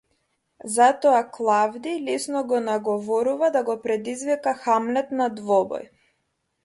[0.75, 5.91] Затоа Клавдиј лесно го наговорува да го предизвика Хамлет на двобој.